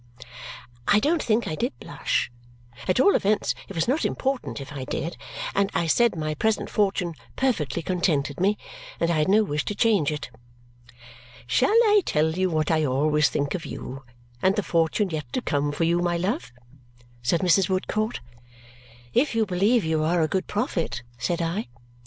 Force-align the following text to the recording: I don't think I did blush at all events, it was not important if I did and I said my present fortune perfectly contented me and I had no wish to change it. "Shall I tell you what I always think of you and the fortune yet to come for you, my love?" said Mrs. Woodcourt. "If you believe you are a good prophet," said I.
I 0.87 0.99
don't 0.99 1.21
think 1.21 1.47
I 1.47 1.53
did 1.53 1.79
blush 1.79 2.31
at 2.87 2.99
all 2.99 3.15
events, 3.15 3.53
it 3.69 3.75
was 3.75 3.87
not 3.87 4.03
important 4.03 4.59
if 4.59 4.73
I 4.73 4.83
did 4.83 5.15
and 5.53 5.69
I 5.75 5.85
said 5.85 6.15
my 6.15 6.33
present 6.33 6.71
fortune 6.71 7.13
perfectly 7.35 7.83
contented 7.83 8.39
me 8.39 8.57
and 8.99 9.11
I 9.11 9.19
had 9.19 9.27
no 9.29 9.43
wish 9.43 9.63
to 9.65 9.75
change 9.75 10.11
it. 10.11 10.31
"Shall 11.45 11.69
I 11.85 12.01
tell 12.03 12.31
you 12.31 12.49
what 12.49 12.71
I 12.71 12.83
always 12.83 13.29
think 13.29 13.53
of 13.53 13.63
you 13.67 14.01
and 14.41 14.55
the 14.55 14.63
fortune 14.63 15.11
yet 15.11 15.31
to 15.33 15.41
come 15.43 15.71
for 15.71 15.83
you, 15.83 15.99
my 15.99 16.17
love?" 16.17 16.51
said 17.21 17.41
Mrs. 17.41 17.69
Woodcourt. 17.69 18.21
"If 19.13 19.35
you 19.35 19.45
believe 19.45 19.85
you 19.85 20.01
are 20.03 20.23
a 20.23 20.27
good 20.27 20.47
prophet," 20.47 21.03
said 21.19 21.43
I. 21.43 21.67